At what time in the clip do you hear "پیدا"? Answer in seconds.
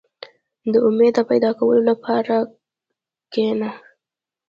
1.29-1.51